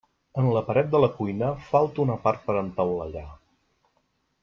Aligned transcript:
En 0.43 0.47
la 0.55 0.61
paret 0.69 0.89
de 0.95 1.01
la 1.03 1.09
cuina 1.19 1.51
falta 1.67 2.03
una 2.07 2.17
part 2.25 2.43
per 2.49 2.59
entaulellar. 2.65 3.27